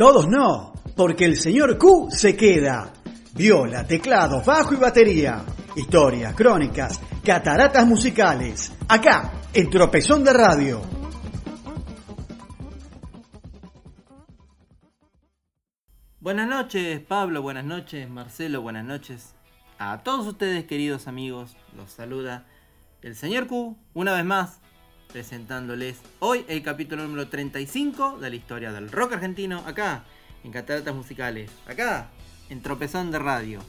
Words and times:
Todos 0.00 0.28
no, 0.28 0.72
porque 0.96 1.26
el 1.26 1.36
señor 1.36 1.76
Q 1.76 2.08
se 2.10 2.34
queda. 2.34 2.90
Viola, 3.34 3.86
teclado, 3.86 4.42
bajo 4.42 4.72
y 4.72 4.78
batería. 4.78 5.44
Historias, 5.76 6.34
crónicas, 6.34 6.98
cataratas 7.22 7.86
musicales. 7.86 8.72
Acá, 8.88 9.30
en 9.52 9.68
Tropezón 9.68 10.24
de 10.24 10.32
Radio. 10.32 10.80
Buenas 16.18 16.48
noches, 16.48 17.00
Pablo, 17.00 17.42
buenas 17.42 17.66
noches, 17.66 18.08
Marcelo, 18.08 18.62
buenas 18.62 18.86
noches. 18.86 19.34
A 19.78 20.02
todos 20.02 20.26
ustedes, 20.26 20.64
queridos 20.64 21.08
amigos, 21.08 21.58
los 21.76 21.90
saluda 21.90 22.46
el 23.02 23.16
señor 23.16 23.46
Q, 23.46 23.76
una 23.92 24.14
vez 24.14 24.24
más, 24.24 24.62
presentándoles 25.12 26.00
hoy 26.20 26.44
el 26.48 26.62
capítulo 26.62 27.02
número 27.02 27.28
35 27.28 28.18
de 28.18 28.30
la 28.30 28.36
historia 28.36 28.72
del 28.72 28.90
rock 28.90 29.14
argentino, 29.14 29.62
acá, 29.66 30.04
en 30.44 30.52
Cataratas 30.52 30.94
Musicales, 30.94 31.50
acá, 31.66 32.08
en 32.48 32.62
Tropezón 32.62 33.10
de 33.10 33.18
Radio. 33.18 33.60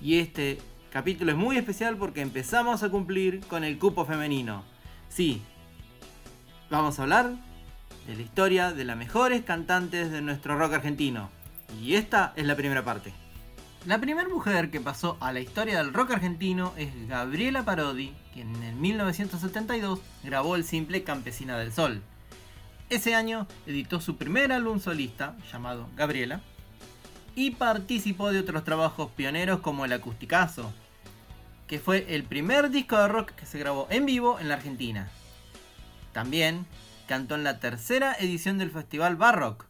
Y 0.00 0.18
este 0.18 0.58
capítulo 0.90 1.32
es 1.32 1.38
muy 1.38 1.56
especial 1.56 1.96
porque 1.96 2.20
empezamos 2.20 2.82
a 2.82 2.90
cumplir 2.90 3.40
con 3.46 3.64
el 3.64 3.78
cupo 3.78 4.04
femenino. 4.04 4.64
Sí, 5.08 5.42
vamos 6.70 6.98
a 6.98 7.02
hablar 7.02 7.32
de 8.06 8.16
la 8.16 8.22
historia 8.22 8.72
de 8.72 8.84
las 8.84 8.96
mejores 8.96 9.44
cantantes 9.44 10.10
de 10.10 10.22
nuestro 10.22 10.58
rock 10.58 10.74
argentino. 10.74 11.30
Y 11.80 11.94
esta 11.94 12.32
es 12.36 12.46
la 12.46 12.56
primera 12.56 12.84
parte. 12.84 13.12
La 13.86 13.98
primera 13.98 14.28
mujer 14.28 14.70
que 14.70 14.80
pasó 14.80 15.16
a 15.20 15.32
la 15.32 15.40
historia 15.40 15.78
del 15.78 15.94
rock 15.94 16.10
argentino 16.12 16.74
es 16.76 16.90
Gabriela 17.08 17.64
Parodi, 17.64 18.12
quien 18.32 18.54
en 18.56 18.62
el 18.62 18.74
1972 18.76 20.00
grabó 20.22 20.56
el 20.56 20.64
simple 20.64 21.04
Campesina 21.04 21.58
del 21.58 21.72
Sol. 21.72 22.02
Ese 22.88 23.14
año 23.14 23.46
editó 23.66 24.00
su 24.00 24.16
primer 24.16 24.52
álbum 24.52 24.80
solista, 24.80 25.36
llamado 25.52 25.88
Gabriela, 25.96 26.40
y 27.34 27.52
participó 27.52 28.32
de 28.32 28.40
otros 28.40 28.64
trabajos 28.64 29.10
pioneros 29.12 29.60
como 29.60 29.84
el 29.84 29.92
Acusticazo, 29.92 30.72
que 31.66 31.78
fue 31.78 32.14
el 32.14 32.24
primer 32.24 32.70
disco 32.70 32.96
de 32.96 33.08
rock 33.08 33.30
que 33.30 33.46
se 33.46 33.58
grabó 33.58 33.86
en 33.90 34.06
vivo 34.06 34.40
en 34.40 34.48
la 34.48 34.54
Argentina. 34.54 35.08
También 36.12 36.66
cantó 37.06 37.36
en 37.36 37.44
la 37.44 37.60
tercera 37.60 38.16
edición 38.18 38.58
del 38.58 38.72
Festival 38.72 39.16
Barrock, 39.16 39.66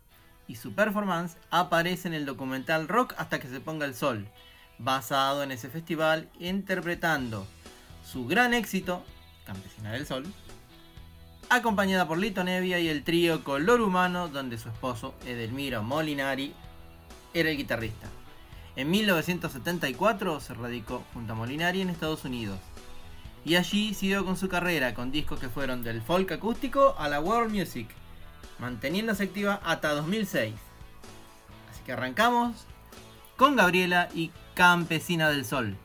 y 0.48 0.56
su 0.56 0.72
performance 0.72 1.36
aparece 1.50 2.08
en 2.08 2.14
el 2.14 2.26
documental 2.26 2.88
Rock 2.88 3.14
hasta 3.18 3.38
que 3.38 3.48
se 3.48 3.60
ponga 3.60 3.86
el 3.86 3.94
sol, 3.94 4.26
basado 4.78 5.44
en 5.44 5.52
ese 5.52 5.68
festival, 5.68 6.28
interpretando 6.40 7.46
su 8.11 8.27
gran 8.27 8.55
éxito, 8.55 9.05
Campesina 9.44 9.92
del 9.92 10.06
Sol, 10.06 10.25
acompañada 11.48 12.08
por 12.08 12.19
Lito 12.19 12.42
Nevia 12.42 12.80
y 12.80 12.89
el 12.89 13.05
trío 13.05 13.44
Color 13.44 13.80
Humano, 13.80 14.28
donde 14.28 14.58
su 14.58 14.69
esposo, 14.69 15.14
Edelmiro 15.27 15.83
Molinari, 15.84 16.53
era 17.34 17.50
el 17.50 17.56
guitarrista. 17.56 18.08
En 18.75 18.91
1974 18.91 20.41
se 20.41 20.55
radicó 20.55 21.05
junto 21.14 21.34
a 21.34 21.36
Molinari 21.36 21.83
en 21.83 21.91
Estados 21.91 22.25
Unidos. 22.25 22.58
Y 23.44 23.55
allí 23.55 23.94
siguió 23.94 24.25
con 24.25 24.36
su 24.36 24.48
carrera 24.48 24.92
con 24.92 25.12
discos 25.12 25.38
que 25.38 25.48
fueron 25.48 25.83
del 25.83 26.03
folk 26.03 26.33
acústico 26.33 26.97
a 26.98 27.08
la 27.08 27.20
world 27.20 27.55
music, 27.55 27.88
manteniéndose 28.58 29.25
activa 29.25 29.61
hasta 29.64 29.94
2006. 29.94 30.55
Así 31.70 31.83
que 31.86 31.92
arrancamos 31.92 32.66
con 33.36 33.55
Gabriela 33.55 34.08
y 34.14 34.33
Campesina 34.55 35.31
del 35.31 35.44
Sol. 35.44 35.77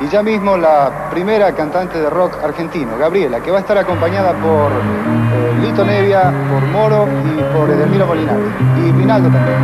Y 0.00 0.08
ya 0.08 0.22
mismo 0.22 0.56
la 0.56 1.08
primera 1.10 1.52
cantante 1.54 1.98
de 1.98 2.08
rock 2.10 2.42
argentino, 2.42 2.96
Gabriela, 2.98 3.40
que 3.40 3.50
va 3.50 3.58
a 3.58 3.60
estar 3.60 3.76
acompañada 3.78 4.32
por 4.32 4.70
eh, 4.72 5.58
Lito 5.60 5.84
Nevia, 5.84 6.32
por 6.50 6.62
Moro 6.68 7.06
y 7.06 7.42
por 7.56 7.68
Edelmiro 7.70 8.06
Molinari. 8.06 8.42
Y 8.78 8.92
Rinaldo 8.92 9.28
también. 9.28 9.58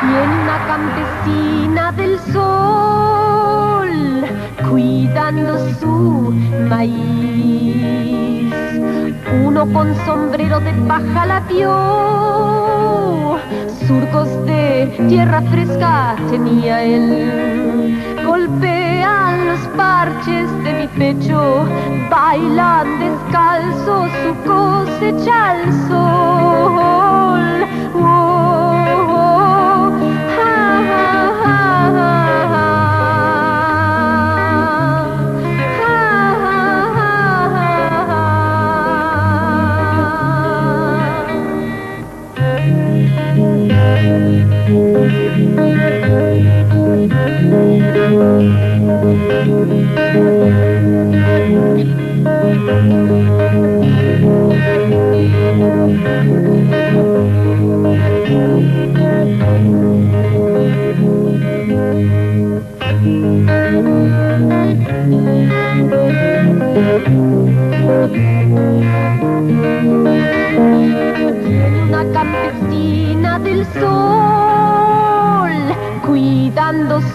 Tiene 0.00 0.42
una 0.42 0.58
campesina 0.66 1.92
del 1.92 2.18
sol 2.32 3.08
cuidando 4.70 5.58
su 5.80 6.34
maíz. 6.68 8.52
Uno 9.44 9.66
con 9.72 9.94
sombrero 10.06 10.60
de 10.60 10.72
paja 10.86 11.26
la 11.26 11.40
vio, 11.40 13.37
surcos 13.88 14.28
de 14.44 14.86
tierra 15.08 15.40
fresca 15.50 16.14
tenía 16.30 16.84
él. 16.84 17.98
Golpean 18.24 19.46
los 19.46 19.60
parches 19.78 20.46
de 20.62 20.74
mi 20.74 20.88
pecho, 20.88 21.64
bailan 22.10 22.86
descalzo 23.00 24.06
su 24.20 24.34
cosecha. 24.46 25.38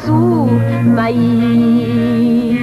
Su 0.06 0.50
maíz. 0.86 2.59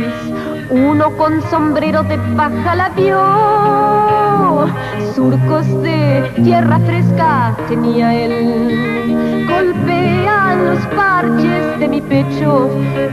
Uno 0.70 1.10
con 1.16 1.42
sombrero 1.50 2.02
de 2.04 2.18
paja 2.36 2.74
la 2.76 2.88
vio, 2.90 4.66
surcos 5.14 5.66
de 5.82 6.30
tierra 6.44 6.78
fresca 6.80 7.56
tenía 7.68 8.14
él. 8.14 9.46
Golpean 9.48 10.66
los 10.66 10.86
parches 10.94 11.78
de 11.80 11.88
mi 11.88 12.00
pecho, 12.00 12.70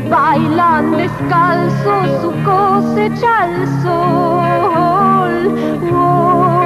bailan 0.10 0.92
descalzo 0.98 2.22
su 2.22 2.32
cosecha 2.44 3.44
al 3.44 3.68
sol. 3.82 5.34
Oh, 5.92 6.57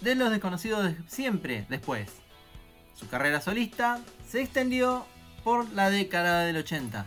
de 0.00 0.14
los 0.14 0.30
desconocidos 0.30 0.84
de 0.84 0.96
siempre 1.08 1.66
después. 1.68 2.10
Su 2.94 3.08
carrera 3.08 3.40
solista 3.40 4.00
se 4.26 4.42
extendió 4.42 5.06
por 5.44 5.70
la 5.72 5.90
década 5.90 6.44
del 6.44 6.56
80. 6.56 7.06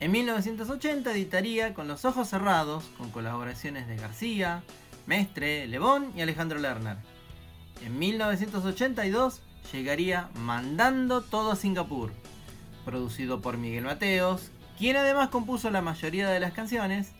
En 0.00 0.12
1980 0.12 1.10
editaría 1.10 1.74
Con 1.74 1.88
los 1.88 2.04
ojos 2.04 2.28
cerrados, 2.28 2.84
con 2.96 3.10
colaboraciones 3.10 3.88
de 3.88 3.96
García, 3.96 4.62
Mestre, 5.06 5.66
Lebón 5.66 6.12
y 6.16 6.22
Alejandro 6.22 6.58
Lerner. 6.58 6.96
En 7.84 7.98
1982 7.98 9.40
llegaría 9.72 10.28
Mandando 10.34 11.22
todo 11.22 11.52
a 11.52 11.56
Singapur, 11.56 12.12
producido 12.84 13.40
por 13.40 13.58
Miguel 13.58 13.84
Mateos, 13.84 14.50
quien 14.78 14.96
además 14.96 15.28
compuso 15.28 15.70
la 15.70 15.82
mayoría 15.82 16.28
de 16.28 16.40
las 16.40 16.52
canciones, 16.52 17.12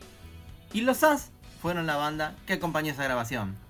y 0.73 0.83
los 0.83 1.03
As 1.03 1.31
fueron 1.61 1.87
la 1.87 1.97
banda 1.97 2.37
que 2.47 2.55
acompañó 2.55 2.93
esa 2.93 3.05
grabación. 3.05 3.68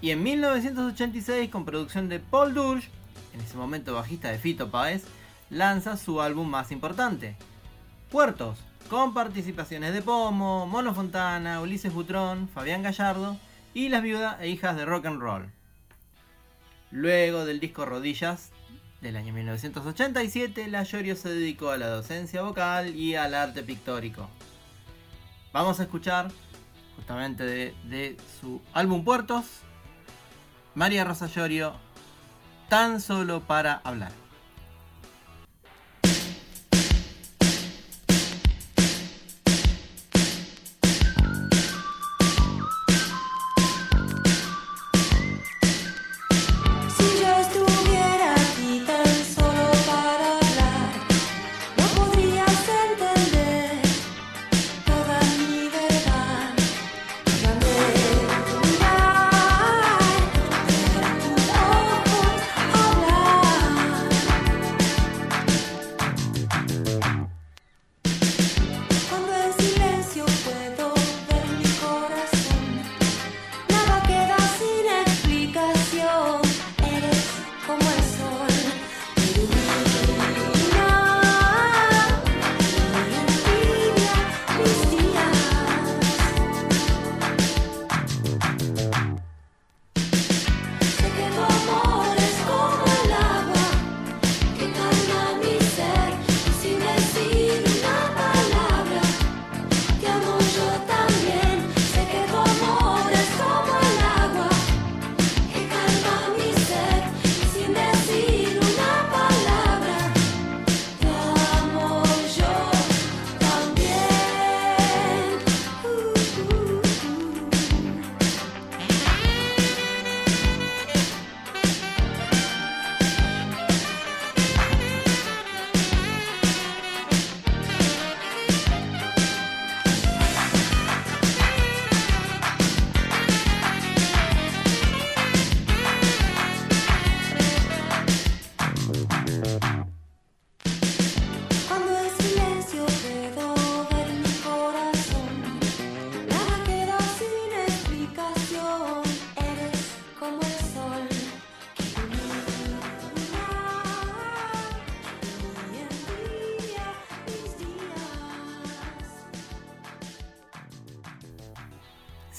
Y 0.00 0.10
en 0.10 0.22
1986, 0.22 1.50
con 1.50 1.64
producción 1.64 2.08
de 2.08 2.20
Paul 2.20 2.54
Durge, 2.54 2.90
en 3.32 3.40
ese 3.40 3.56
momento 3.56 3.94
bajista 3.94 4.30
de 4.30 4.38
Fito 4.38 4.70
Páez, 4.70 5.04
lanza 5.50 5.96
su 5.96 6.20
álbum 6.20 6.48
más 6.48 6.70
importante, 6.70 7.36
Puertos, 8.10 8.58
con 8.88 9.14
participaciones 9.14 9.92
de 9.92 10.02
Pomo, 10.02 10.66
Mono 10.66 10.94
Fontana, 10.94 11.60
Ulises 11.60 11.92
Butrón, 11.92 12.48
Fabián 12.48 12.82
Gallardo 12.82 13.36
y 13.74 13.88
las 13.88 14.02
viudas 14.02 14.36
e 14.40 14.48
hijas 14.48 14.76
de 14.76 14.84
rock 14.84 15.06
and 15.06 15.20
roll. 15.20 15.50
Luego 16.92 17.44
del 17.44 17.58
disco 17.58 17.84
Rodillas 17.84 18.50
del 19.00 19.16
año 19.16 19.32
1987, 19.32 20.68
la 20.68 20.84
Llorio 20.84 21.16
se 21.16 21.30
dedicó 21.30 21.70
a 21.70 21.78
la 21.78 21.88
docencia 21.88 22.42
vocal 22.42 22.94
y 22.94 23.16
al 23.16 23.34
arte 23.34 23.62
pictórico. 23.62 24.28
Vamos 25.52 25.80
a 25.80 25.82
escuchar 25.82 26.30
justamente 26.94 27.44
de 27.44 28.16
su 28.40 28.62
álbum 28.72 29.04
Puertos, 29.04 29.46
María 30.76 31.04
Rosa 31.04 31.26
Llorio, 31.26 31.72
tan 32.68 33.00
solo 33.00 33.40
para 33.40 33.80
hablar. 33.82 34.12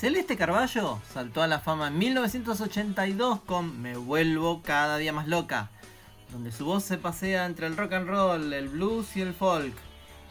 Celeste 0.07 0.37
Carballo 0.37 1.01
saltó 1.13 1.41
a 1.41 1.47
la 1.47 1.59
fama 1.59 1.89
en 1.89 1.97
1982 1.97 3.41
con 3.41 3.81
Me 3.81 3.97
vuelvo 3.97 4.61
cada 4.61 4.97
día 4.97 5.11
más 5.11 5.27
loca, 5.27 5.69
donde 6.31 6.53
su 6.53 6.63
voz 6.63 6.85
se 6.85 6.97
pasea 6.97 7.45
entre 7.45 7.67
el 7.67 7.75
rock 7.75 7.91
and 7.91 8.07
roll, 8.07 8.53
el 8.53 8.69
blues 8.69 9.17
y 9.17 9.21
el 9.21 9.33
folk, 9.33 9.75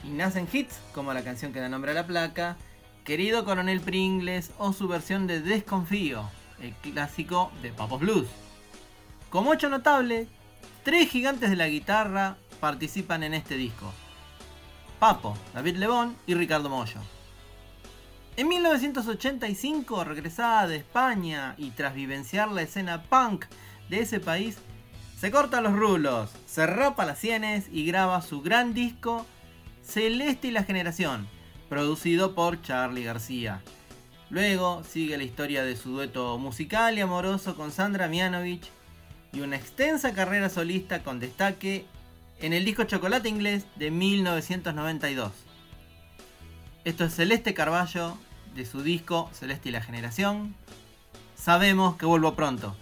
y 0.03 0.09
nacen 0.09 0.49
hits 0.51 0.81
como 0.95 1.13
la 1.13 1.23
canción 1.23 1.53
que 1.53 1.61
da 1.61 1.69
nombre 1.69 1.91
a 1.91 1.95
la 1.95 2.07
placa, 2.07 2.57
Querido 3.05 3.45
Coronel 3.45 3.83
Pringles 3.83 4.51
o 4.57 4.73
su 4.73 4.89
versión 4.89 5.27
de 5.27 5.43
Desconfío, 5.43 6.23
el 6.63 6.73
clásico 6.77 7.53
de 7.61 7.71
Papos 7.71 8.01
Blues. 8.01 8.29
Como 9.29 9.53
hecho 9.53 9.69
notable, 9.69 10.27
tres 10.85 11.11
gigantes 11.11 11.51
de 11.51 11.57
la 11.57 11.69
guitarra 11.69 12.39
participan 12.61 13.25
en 13.25 13.35
este 13.35 13.59
disco. 13.59 13.93
Papo, 14.99 15.37
David 15.53 15.77
Lebón 15.77 16.17
y 16.27 16.33
Ricardo 16.33 16.71
Mollo. 16.71 17.16
En 18.39 18.49
1985 18.49 20.05
regresada 20.05 20.69
de 20.69 20.77
España 20.77 21.55
y 21.57 21.71
tras 21.71 21.95
vivenciar 21.95 22.51
la 22.53 22.61
escena 22.61 23.03
punk 23.05 23.47
de 23.89 24.01
ese 24.01 24.21
país, 24.21 24.59
se 25.19 25.31
corta 25.31 25.63
los 25.63 25.73
rulos, 25.73 26.31
se 26.45 26.67
rapa 26.67 27.07
las 27.07 27.19
sienes 27.19 27.65
y 27.73 27.87
graba 27.87 28.21
su 28.21 28.43
gran 28.43 28.75
disco 28.75 29.25
Celeste 29.83 30.49
y 30.49 30.51
la 30.51 30.65
Generación, 30.65 31.27
producido 31.71 32.35
por 32.35 32.61
Charlie 32.61 33.05
García. 33.05 33.63
Luego 34.29 34.85
sigue 34.85 35.17
la 35.17 35.25
historia 35.25 35.65
de 35.65 35.75
su 35.75 35.93
dueto 35.93 36.37
musical 36.37 36.99
y 36.99 37.01
amoroso 37.01 37.57
con 37.57 37.73
Sandra 37.73 38.07
Mianovich 38.07 38.69
y 39.33 39.41
una 39.41 39.57
extensa 39.57 40.13
carrera 40.13 40.51
solista 40.51 41.03
con 41.03 41.21
destaque 41.21 41.87
en 42.41 42.53
el 42.53 42.67
disco 42.67 42.85
Chocolate 42.85 43.31
Inglés 43.31 43.65
de 43.77 43.91
1992. 43.91 45.46
Esto 46.87 47.03
es 47.03 47.17
Celeste 47.17 47.53
Carballo 47.53 48.17
de 48.55 48.65
su 48.65 48.81
disco 48.81 49.29
Celeste 49.33 49.71
y 49.71 49.73
la 49.73 49.83
Generación. 49.83 50.55
Sabemos 51.35 51.97
que 51.97 52.07
vuelvo 52.07 52.37
pronto. 52.37 52.77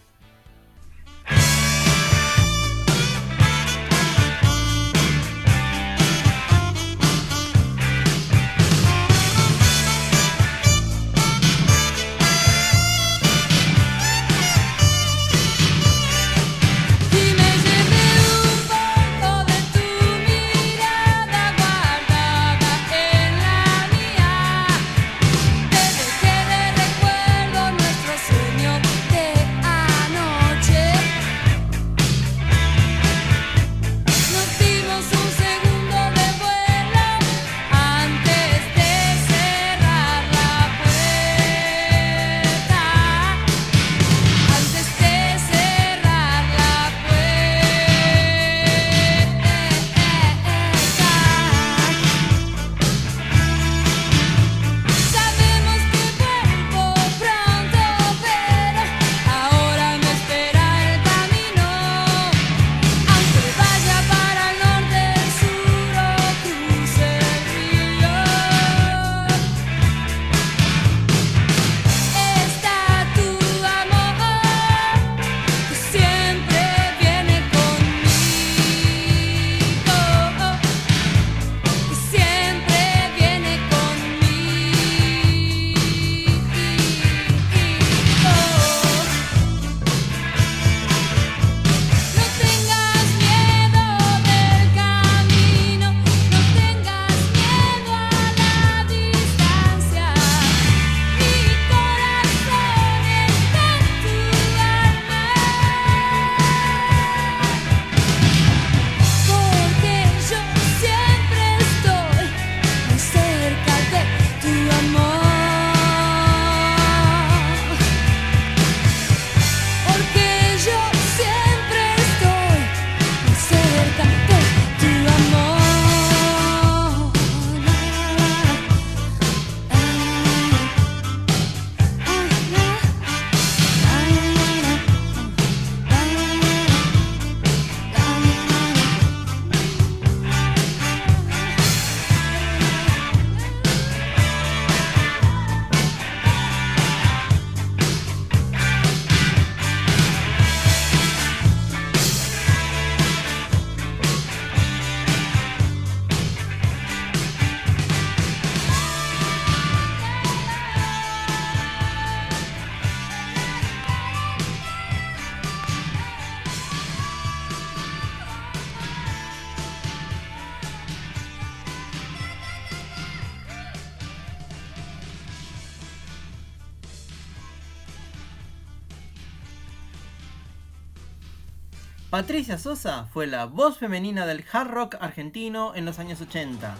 Patricia 182.14 182.58
Sosa 182.58 183.08
fue 183.12 183.26
la 183.26 183.46
voz 183.46 183.78
femenina 183.78 184.24
del 184.24 184.44
hard 184.52 184.70
rock 184.70 184.96
argentino 185.00 185.74
en 185.74 185.84
los 185.84 185.98
años 185.98 186.20
80, 186.20 186.76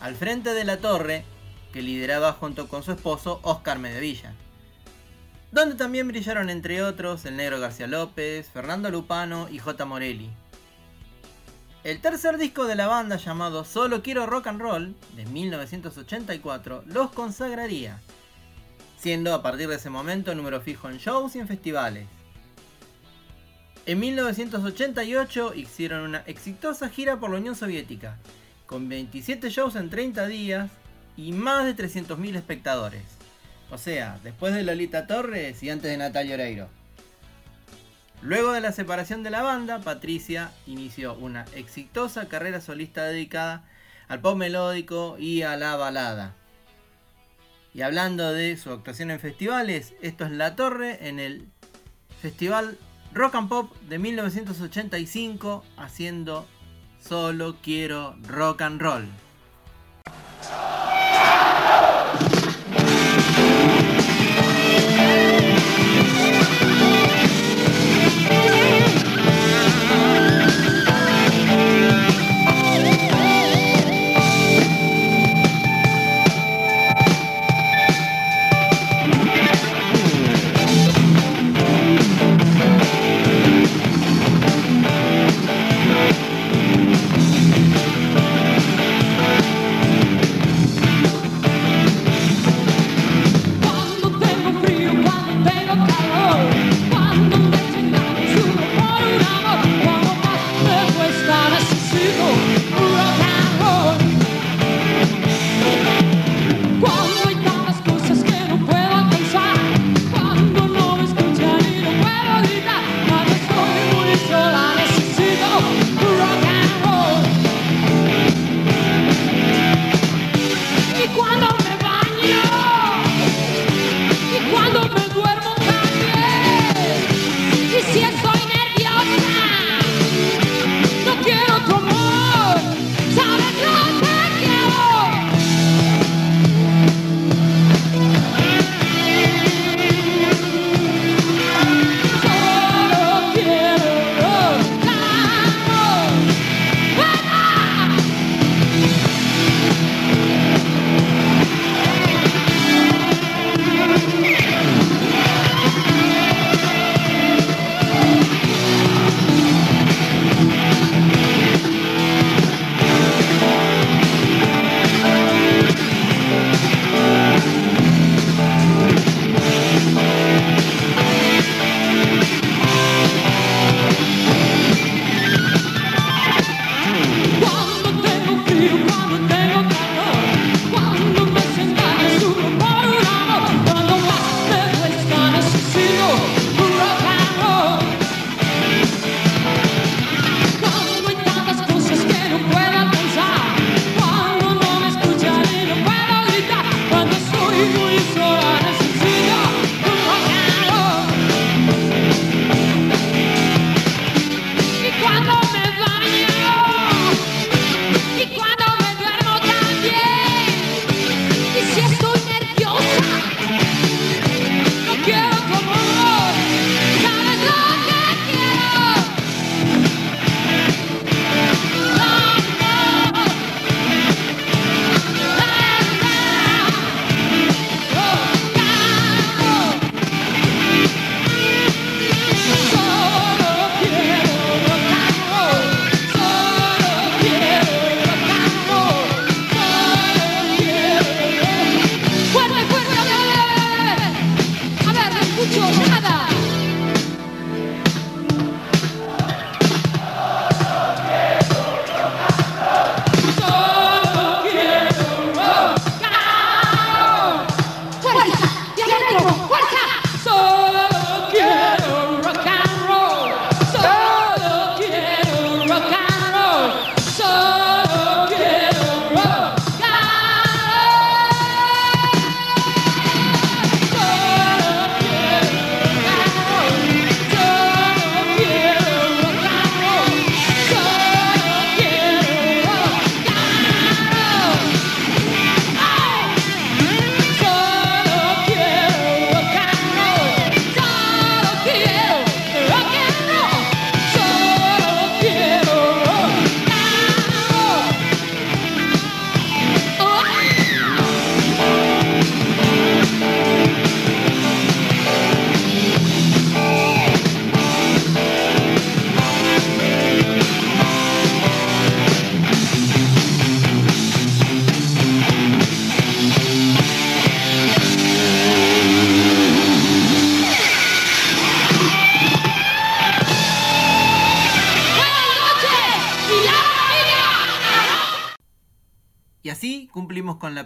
al 0.00 0.16
frente 0.16 0.52
de 0.52 0.64
la 0.64 0.78
torre 0.78 1.24
que 1.72 1.80
lideraba 1.80 2.32
junto 2.32 2.66
con 2.66 2.82
su 2.82 2.90
esposo 2.90 3.38
Oscar 3.44 3.78
Medevilla, 3.78 4.34
donde 5.52 5.76
también 5.76 6.08
brillaron 6.08 6.50
entre 6.50 6.82
otros 6.82 7.24
el 7.24 7.36
negro 7.36 7.60
García 7.60 7.86
López, 7.86 8.50
Fernando 8.50 8.90
Lupano 8.90 9.48
y 9.48 9.60
J. 9.60 9.84
Morelli. 9.84 10.28
El 11.84 12.00
tercer 12.00 12.36
disco 12.36 12.66
de 12.66 12.74
la 12.74 12.88
banda 12.88 13.14
llamado 13.14 13.64
Solo 13.64 14.02
Quiero 14.02 14.26
Rock 14.26 14.48
and 14.48 14.60
Roll, 14.60 14.96
de 15.14 15.24
1984, 15.24 16.82
los 16.86 17.12
consagraría, 17.12 18.00
siendo 18.98 19.34
a 19.34 19.40
partir 19.40 19.68
de 19.68 19.76
ese 19.76 19.88
momento 19.88 20.34
número 20.34 20.60
fijo 20.60 20.90
en 20.90 20.98
shows 20.98 21.36
y 21.36 21.38
en 21.38 21.46
festivales. 21.46 22.08
En 23.86 24.00
1988 24.00 25.52
hicieron 25.54 26.04
una 26.04 26.22
exitosa 26.26 26.88
gira 26.88 27.20
por 27.20 27.28
la 27.28 27.36
Unión 27.36 27.54
Soviética, 27.54 28.16
con 28.64 28.88
27 28.88 29.50
shows 29.50 29.76
en 29.76 29.90
30 29.90 30.26
días 30.26 30.70
y 31.18 31.32
más 31.32 31.66
de 31.66 31.76
300.000 31.76 32.34
espectadores. 32.36 33.02
O 33.70 33.76
sea, 33.76 34.18
después 34.24 34.54
de 34.54 34.62
Lolita 34.62 35.06
Torres 35.06 35.62
y 35.62 35.68
antes 35.68 35.90
de 35.90 35.98
Natalia 35.98 36.34
Oreiro. 36.34 36.68
Luego 38.22 38.52
de 38.52 38.62
la 38.62 38.72
separación 38.72 39.22
de 39.22 39.28
la 39.28 39.42
banda, 39.42 39.80
Patricia 39.80 40.50
inició 40.66 41.12
una 41.14 41.44
exitosa 41.54 42.26
carrera 42.26 42.62
solista 42.62 43.04
dedicada 43.04 43.64
al 44.08 44.20
pop 44.20 44.38
melódico 44.38 45.16
y 45.18 45.42
a 45.42 45.58
la 45.58 45.76
balada. 45.76 46.34
Y 47.74 47.82
hablando 47.82 48.32
de 48.32 48.56
su 48.56 48.70
actuación 48.70 49.10
en 49.10 49.20
festivales, 49.20 49.92
esto 50.00 50.24
es 50.24 50.30
La 50.30 50.56
Torre 50.56 51.06
en 51.06 51.20
el 51.20 51.48
Festival 52.22 52.78
Rock 53.14 53.36
and 53.36 53.48
Pop 53.48 53.72
de 53.88 53.96
1985 53.96 55.62
haciendo 55.76 56.46
Solo 56.98 57.56
quiero 57.62 58.16
rock 58.26 58.62
and 58.62 58.82
roll. 58.82 59.08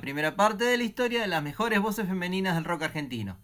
Primera 0.09 0.37
parte 0.37 0.65
de 0.65 0.79
la 0.79 0.85
historia 0.85 1.21
de 1.21 1.27
las 1.27 1.43
mejores 1.43 1.83
voces 1.83 2.09
femeninas 2.09 2.55
del 2.55 2.65
rock 2.65 2.81
argentino. 2.81 3.37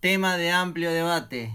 Tema 0.00 0.38
de 0.38 0.50
amplio 0.50 0.90
debate. 0.90 1.54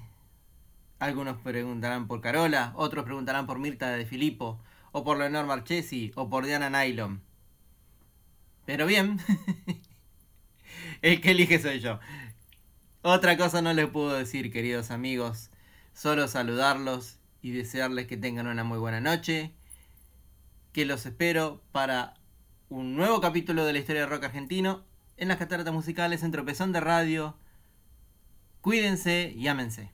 Algunos 1.00 1.42
preguntarán 1.42 2.08
por 2.08 2.22
Carola, 2.22 2.74
otros 2.76 3.06
preguntarán 3.06 3.48
por 3.48 3.58
Mirta 3.58 3.90
de 3.90 4.06
Filippo, 4.06 4.62
o 4.92 5.04
por 5.04 5.18
Leonor 5.18 5.48
Marchesi, 5.48 6.12
o 6.14 6.30
por 6.30 6.46
Diana 6.46 6.70
Nylon. 6.70 7.24
Pero 8.68 8.86
bien, 8.86 9.20
el 11.02 11.20
que 11.20 11.32
elige 11.32 11.58
soy 11.58 11.80
yo. 11.80 12.00
Otra 13.02 13.36
cosa 13.36 13.64
no 13.64 13.74
les 13.74 13.88
puedo 13.88 14.14
decir, 14.14 14.52
queridos 14.52 14.92
amigos. 14.92 15.50
Solo 15.96 16.28
saludarlos 16.28 17.18
y 17.42 17.50
desearles 17.50 18.06
que 18.06 18.16
tengan 18.16 18.46
una 18.46 18.64
muy 18.64 18.78
buena 18.78 19.02
noche. 19.02 19.56
Que 20.72 20.86
los 20.86 21.08
espero 21.08 21.64
para 21.72 22.14
un 22.74 22.96
nuevo 22.96 23.22
capítulo 23.22 23.66
de 23.66 23.74
la 23.74 23.78
historia 23.78 24.02
del 24.02 24.10
rock 24.10 24.24
argentino 24.24 24.84
en 25.18 25.28
las 25.28 25.38
cataratas 25.38 25.72
musicales 25.72 26.24
en 26.24 26.32
Tropezón 26.32 26.72
de 26.72 26.80
Radio. 26.80 27.38
Cuídense 28.62 29.32
y 29.38 29.48
ámense. 29.48 29.92